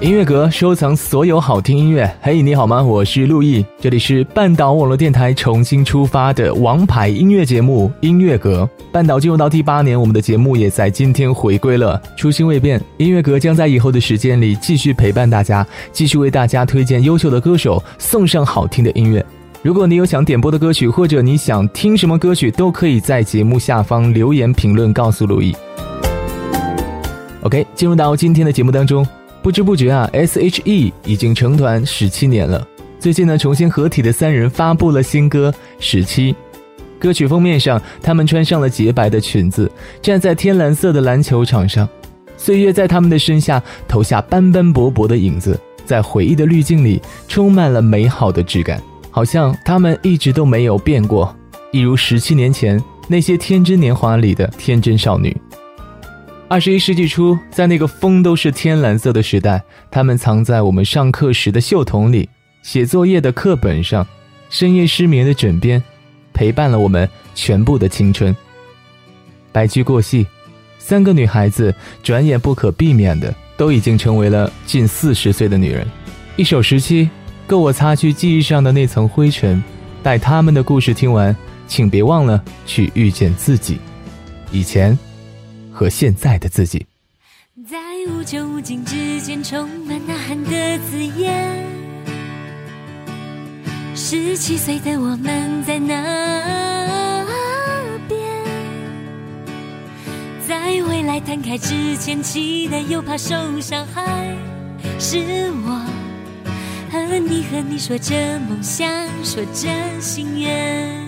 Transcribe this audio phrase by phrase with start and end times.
[0.00, 2.10] 音乐阁收藏所有好听音乐。
[2.22, 2.82] 嘿，你好吗？
[2.82, 8.66] 我是陆毅，这里是半岛网络电台重新出发的王牌音乐节目音乐阁。
[8.90, 12.00] 半岛进入到第八年，我们的节目也在今天回归了。
[12.16, 19.22] 初心未变，音乐阁将在以后的时间里继续陪伴大家，继续为大家推荐优秀的歌手，送上好听的音乐。
[19.60, 25.54] 如果你有想点播的歌曲，或者你想听什么歌曲，都可以在节目下方留言评论告诉陆毅。
[27.42, 29.06] OK，进入到今天的节目当中。
[29.42, 32.66] 不知不觉啊，S.H.E 已经成团十七年了。
[32.98, 36.32] 最近呢，重新合体的三人发布了新歌《十七》。
[36.98, 39.70] 歌曲封面上，他们穿上了洁白的裙子，
[40.02, 41.88] 站在天蓝色的篮球场上。
[42.36, 51.34] 岁月在他们的身下投下斑斑驳驳的影子，在回忆的滤镜里，充满了美好的质感，好像他们一直都没有变过，
[51.72, 55.34] 一如十七年前那些天真年华里的天真少女。
[56.50, 62.28] 二十一世纪初，在那个风都是天蓝色的时代，他们藏在我们上课时的袖筒里，
[62.60, 64.04] 写作业的课本上，
[64.48, 65.80] 深夜失眠的枕边，
[66.32, 68.36] 陪伴了我们全部的青春。
[69.52, 70.26] 白驹过隙，
[70.76, 71.72] 三个女孩子
[72.02, 75.86] 转眼不可避免的都已经成为了近四十岁的女人。
[76.34, 77.08] 一首十七，
[77.46, 79.62] 够我擦去记忆上的那层灰尘。
[80.02, 81.34] 待他们的故事听完，
[81.68, 83.78] 请别忘了去遇见自己。
[84.50, 84.98] 以前。
[85.80, 86.86] 和现在的自己，
[87.66, 87.78] 在
[88.10, 91.66] 无穷无尽之间，充满呐喊的字眼。
[93.96, 97.24] 十七岁的我们在哪
[98.06, 98.20] 边？
[100.46, 104.36] 在未来摊开之前，期待又怕受伤害。
[104.98, 105.82] 是我
[106.92, 108.86] 和你，和你说着梦想，
[109.24, 110.99] 说着心愿。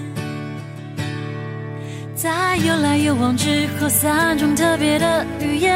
[2.23, 5.75] 在有来有往之后，三种特别的语言，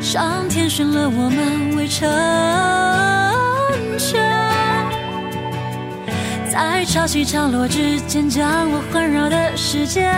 [0.00, 2.08] 上天选了我们为成
[3.98, 4.22] 全，
[6.48, 10.08] 在潮起潮落之间，将我环绕的世界，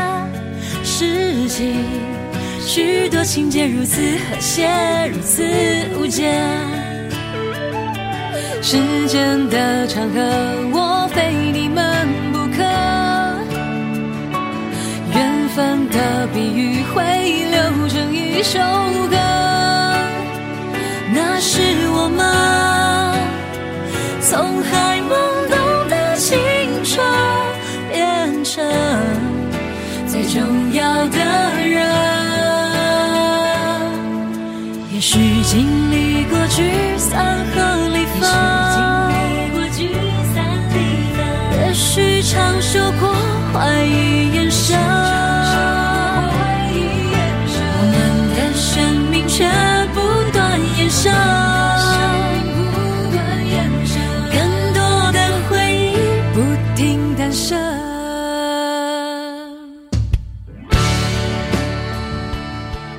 [0.85, 1.77] 拾起
[2.61, 4.69] 许多情节，如此和谐，
[5.11, 5.43] 如此
[5.99, 6.45] 无间。
[8.61, 8.77] 时
[9.09, 10.21] 间的长河，
[10.75, 11.96] 我非你们
[15.91, 17.03] 的比喻会
[17.51, 18.59] 流成一首
[19.11, 19.17] 歌，
[21.15, 21.61] 那是
[21.91, 22.21] 我们
[24.21, 25.11] 从还懵
[25.49, 25.55] 懂
[25.89, 26.39] 的青
[26.85, 26.95] 春
[27.93, 28.65] 变成
[30.07, 31.19] 最重要的
[31.65, 31.75] 人。
[34.93, 36.57] 也许经历过聚
[36.97, 37.55] 散和
[37.93, 38.23] 离分，
[41.59, 43.15] 也许尝受过
[43.53, 44.06] 怀疑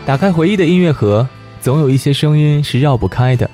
[0.07, 1.28] 打开回忆的音乐盒，
[1.59, 3.50] 总有一些声音是绕不开的。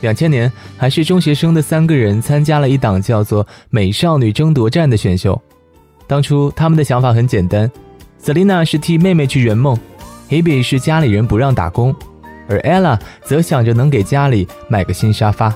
[0.00, 5.40] 两千年，还是中学生的三个人参加了一档叫做《美少女争夺战》的选秀。
[6.08, 7.70] 当初他们的想法很简单
[8.20, 9.78] ，Selina 是替妹妹去圆梦
[10.28, 11.94] ，Hebe 是家里人不让打工。
[12.48, 15.54] 而 ella 则想着能给家里买个新沙发，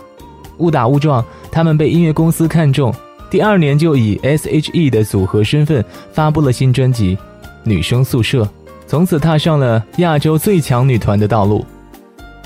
[0.58, 2.94] 误打误撞，他们被音乐公司看中，
[3.28, 7.16] 第二年就以 S.H.E 的组合身份发布了新专辑
[7.64, 8.44] 《女生宿舍》，
[8.92, 11.64] 从此踏上了亚洲最强女团的道路。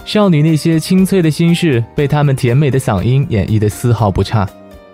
[0.05, 4.49] 少女那些清脆的心事被她们甜美的嗓音演绎的丝毫不差，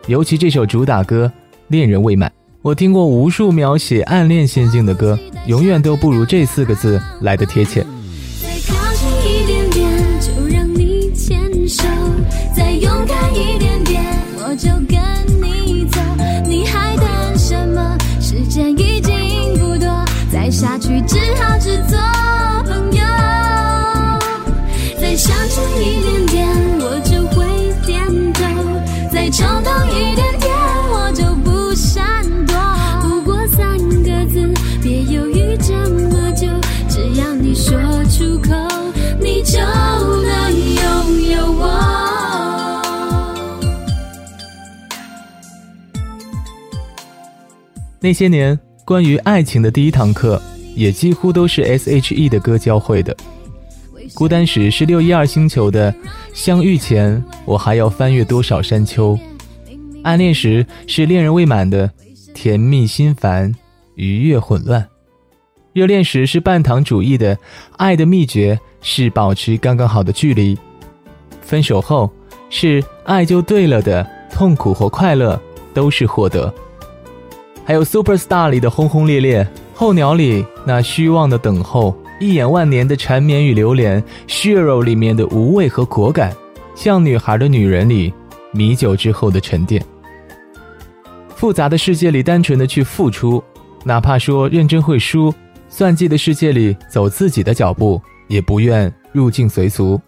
[0.06, 1.30] 尤其这首主打歌
[1.68, 2.30] 《恋人未满》，
[2.62, 7.84] 我听过无数描写暗恋心境的歌，永远都不如这四个字来的贴切。
[48.04, 50.42] 那些年，关于爱情的第一堂课，
[50.74, 53.16] 也几乎都是 S.H.E 的歌教会的。
[54.12, 55.94] 孤单时是六一二星球的，
[56.34, 59.16] 相遇前我还要翻越多少山丘。
[60.02, 61.88] 暗恋时是恋人未满的，
[62.34, 63.54] 甜蜜心烦，
[63.94, 64.84] 愉悦混乱。
[65.72, 67.38] 热恋时是半糖主义的，
[67.76, 70.56] 爱的秘诀是保持刚刚好的距离；
[71.40, 72.10] 分手后
[72.50, 75.40] 是爱就对了的，痛苦或快乐
[75.72, 76.52] 都是获得。
[77.64, 79.44] 还有《Super Star》里的轰轰烈烈，
[79.74, 86.34] 《候鸟》里那虚妄的等候，一眼万年的缠绵与流连，《Shiro》里面的无畏和果敢，
[86.74, 88.12] 像女孩的女人里
[88.52, 89.82] 米酒之后的沉淀。
[91.36, 93.42] 复杂的世界里，单纯的去付出，
[93.84, 95.32] 哪怕说认真会输。
[95.68, 99.98] 算计的世界里走自己的脚步，也不愿入境随俗。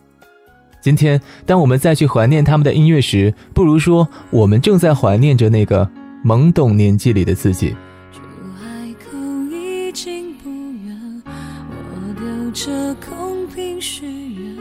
[0.83, 5.89] 今天，当我们再去怀念他们的音乐时，不如说我们正在怀念着那个
[6.25, 7.77] 懵懂年纪里的自己。
[8.11, 8.21] 出
[8.59, 9.19] 海口
[9.53, 10.49] 已经不
[10.87, 14.57] 远，我丢着空瓶许愿，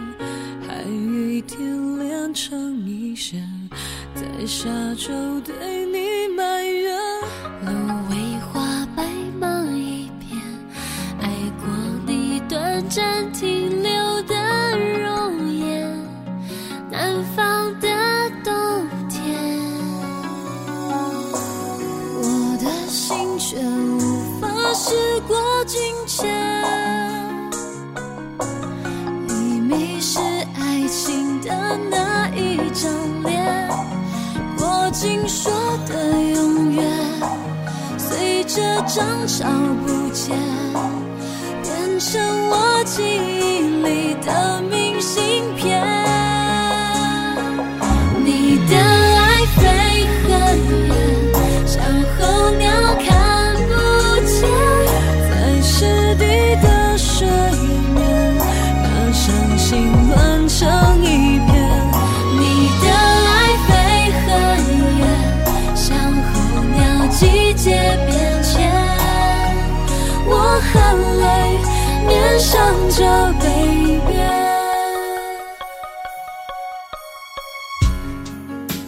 [0.67, 3.41] 还与天连成一线，
[4.13, 5.82] 在下周对
[38.55, 39.47] 这张照
[39.83, 40.37] 不见，
[41.63, 42.21] 变成
[42.51, 44.61] 我记忆里的
[72.95, 74.23] 着悲别。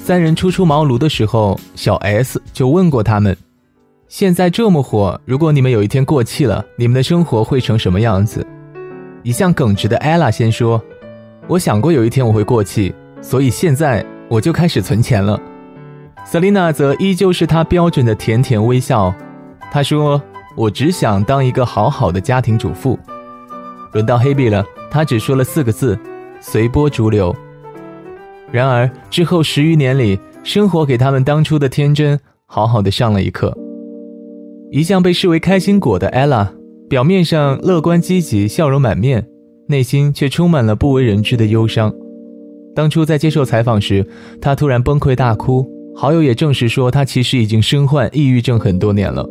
[0.03, 3.35] 三人初出茅庐的时候，小 S 就问过他们
[4.07, 8.45] ：“现在这么火，如果你们有一天过气了，你们的生活会成什么样子？”
[9.23, 10.79] 一向耿直的 ella 先说
[11.49, 12.93] ：“我想过有一天我会过气，
[13.23, 15.41] 所以现在我就开始存钱了。
[16.31, 19.11] ”Selina 则依旧是她标准的甜甜微笑，
[19.71, 20.21] 她说
[20.55, 22.99] ：“我只想当一个好好的家庭主妇。”
[23.95, 25.97] 轮到 Hebe 了，他只说了四个字
[26.41, 27.33] ：“随波逐流。”
[28.51, 33.57] 然而之后十余年里，生活给他们当初的天真好好的上了一课。
[34.69, 36.49] 一向被视为开心果的 ella，
[36.89, 39.25] 表面上乐观积极，笑容满面，
[39.69, 41.93] 内心却充满了不为人知的忧伤。
[42.75, 44.05] 当初在接受采访时，
[44.41, 45.65] 她突然崩溃大哭，
[45.95, 49.25] 好友也证实说，她其实已经身患抑郁症很多年了。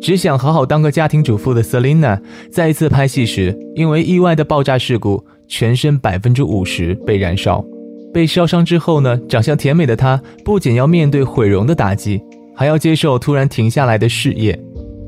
[0.00, 7.64] 只想好好当个家庭主妇的 Selina，在一次拍戏时，因为意外的爆炸事故，全身百分之五十被燃烧。
[8.14, 12.22] 被烧伤之后呢，长相甜美的她不仅要面对毁容的打击，
[12.54, 14.58] 还要接受突然停下来的事业。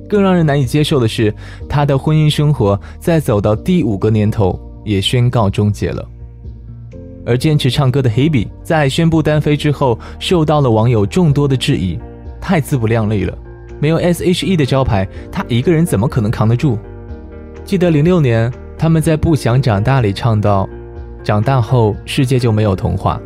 [0.08, 1.32] 更让人难以接受的是，
[1.68, 6.06] 她的婚姻生活在走到第五个年头也宣告终结了。
[7.24, 11.98] 而坚持唱歌的 Hebe 在宣布单飞之后，受到了网友众多的质疑，
[12.40, 13.38] 太自不量力了。
[13.80, 16.78] 没有 S.H.E 的招牌，她一个人怎么可能扛得住？
[17.64, 20.68] 记得零六年，他们在《不想长大》里唱到。
[21.22, 23.20] 长大后，世界就没有童话。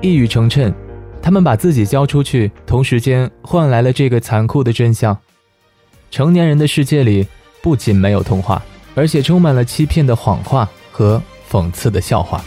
[0.00, 0.72] 一语成谶，
[1.20, 5.16] 他们把自己交出去，同时间换来了这个残酷的真相：
[6.10, 7.26] 成年人的世界里，
[7.60, 8.62] 不仅没有童话，
[8.94, 12.42] 而且充满了欺骗的谎话和讽刺的笑话。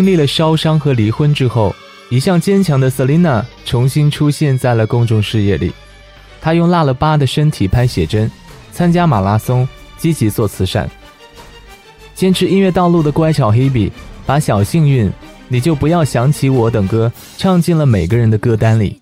[0.00, 1.76] 经历了烧伤和离婚之后，
[2.08, 5.70] 一向坚强的 Selina 重新出现在了公众视野里。
[6.40, 8.30] 她用落了疤的身体拍写真，
[8.72, 10.90] 参加马拉松，积极做慈善。
[12.14, 13.90] 坚持音乐道路的乖巧 Hebe，
[14.24, 15.04] 把《小幸运》
[15.48, 18.98] 《你就不要想起我》等歌唱进了每个人的歌单里，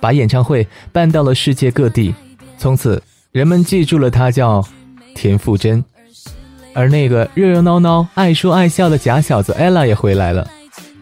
[0.00, 2.12] 把演唱会办到了世界各地。
[2.58, 4.66] 从此，人们记住了她叫
[5.14, 5.84] 田馥甄。
[6.74, 10.48] 而那个热热闹闹、爱说爱笑的假小子 ella 也回来了，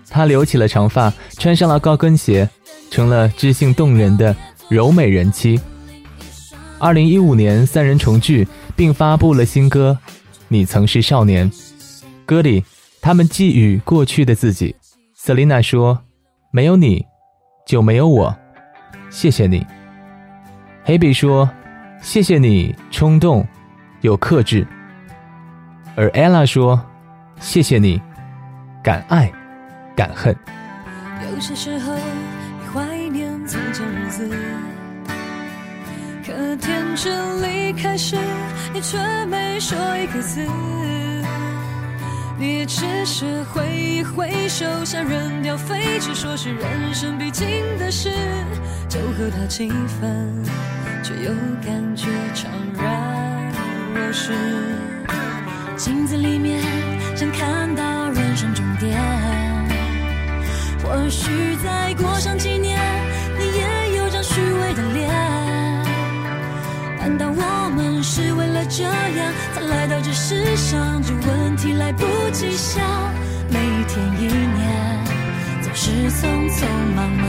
[0.08, 2.48] 她留起了长发，穿上了高跟鞋，
[2.90, 4.34] 成了知性动人的
[4.68, 5.60] 柔美人妻。
[6.78, 9.96] 二零一五年，三人重聚，并发布了新歌
[10.48, 11.50] 《你曾是少年》。
[12.26, 12.64] 歌里，
[13.00, 14.74] 他们寄予过去的自己。
[15.16, 16.00] Selina 说
[16.50, 17.04] ：“没有你，
[17.66, 18.34] 就没有我，
[19.10, 19.64] 谢谢你。”
[20.86, 21.48] Hebe 说
[22.02, 23.46] ：“谢谢你，冲动
[24.00, 24.66] 有克制。”
[25.96, 26.80] 而 ella 说
[27.40, 28.00] ：“谢谢你，
[28.82, 29.30] 敢爱，
[29.96, 30.34] 敢恨。”
[31.30, 34.30] 有些时候，你怀念从前日子，
[36.24, 38.16] 可天真离开时，
[38.72, 40.46] 你却没说一个字。
[42.38, 47.46] 你只是挥一挥手，想扔掉废纸，说是人生必经
[47.78, 48.10] 的事，
[48.88, 50.42] 就和他气愤，
[51.02, 51.30] 却又
[51.62, 52.46] 感觉怅
[52.78, 53.52] 然
[53.94, 54.32] 若失。
[55.82, 56.60] 镜子里面
[57.16, 59.00] 想看到人生终点，
[60.84, 61.30] 或许
[61.64, 62.78] 再过上几年，
[63.38, 65.08] 你也有张虚伪的脸。
[66.98, 71.00] 难道我们是为了这样才来到这世上？
[71.02, 72.84] 这问题来不及想，
[73.48, 75.04] 每一天一年
[75.62, 77.26] 总是匆匆忙忙。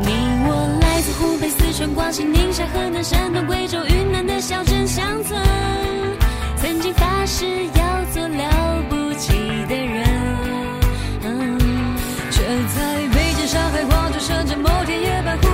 [0.00, 0.08] 你
[0.48, 5.75] 我来自湖北、四川、广西、宁夏、河南、山东、贵州、云南的小镇乡村。
[6.76, 9.32] 曾经发誓要做了不起
[9.66, 10.04] 的人，
[12.30, 12.42] 却
[12.74, 15.48] 在北京、上海、广州、深圳某天夜半忽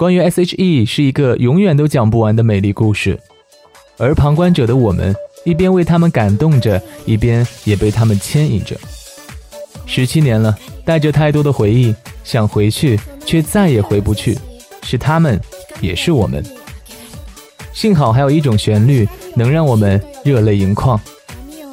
[0.00, 3.20] 关于 S.H.E 是一个永远都讲不完的美丽故事，
[3.98, 5.14] 而旁观者的我们
[5.44, 8.74] 一边为他们感动着，一边也被他们牵引着。
[9.84, 14.38] 十七年了，带着太多的回忆，想回去却再也回不去，
[14.82, 15.38] 是他们，
[15.82, 16.42] 也是我们。
[17.74, 20.98] 幸好还有一种旋律能让我们热泪盈眶。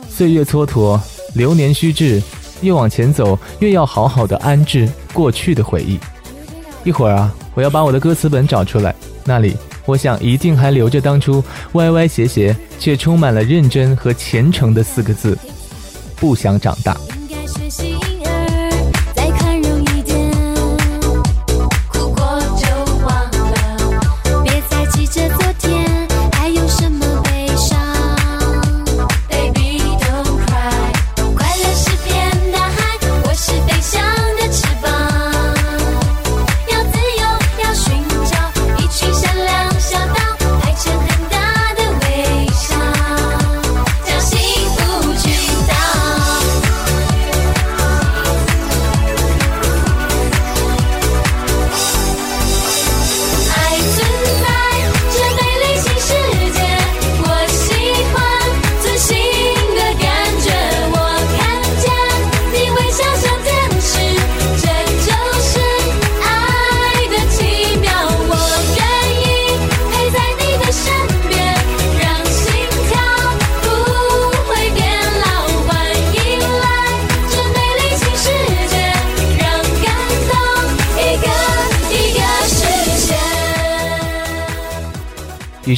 [0.10, 1.00] 岁月蹉跎，
[1.34, 2.22] 流年虚掷，
[2.60, 5.98] 越往前走，越要好好的安置过去的回忆。
[6.88, 15.38] 一会儿啊，我要把我的歌词本找出来，那里我想一定还留着当初歪歪斜斜却充满了认真和虔诚的四个字：
[16.16, 16.96] 不想长大。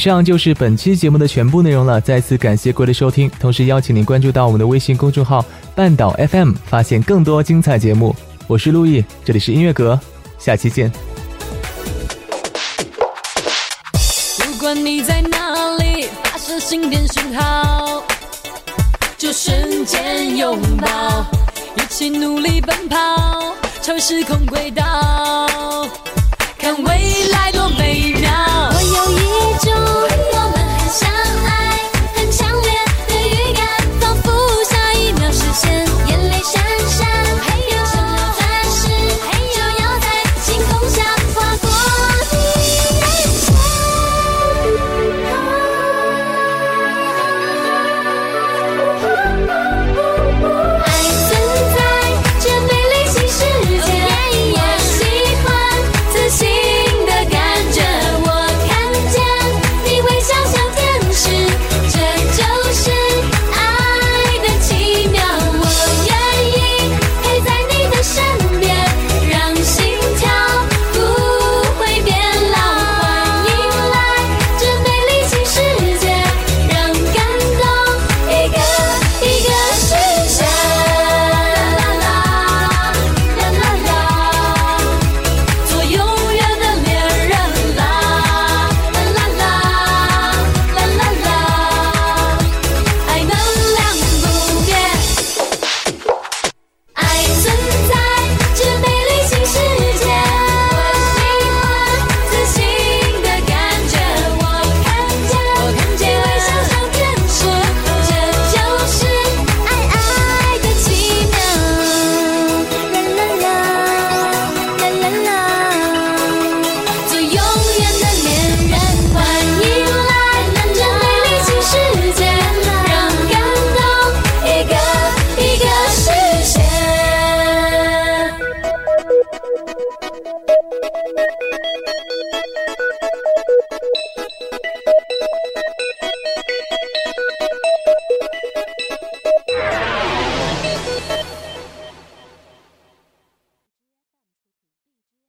[0.00, 5.44] 上就是本期节目的全部内容了，再次感谢各位的收听，同时邀请您关注到我们的微信公众号
[5.76, 8.16] “半岛 FM”，发现更多精彩节目。
[8.46, 10.00] 我是陆毅，这里是音乐阁，
[10.38, 10.90] 下期见。
[14.38, 18.02] 不管你在哪里，发射心电讯号，
[19.18, 21.26] 就瞬间拥抱，
[21.76, 25.86] 一起努力奔跑，超越时空轨道，
[26.58, 28.19] 看未来多美。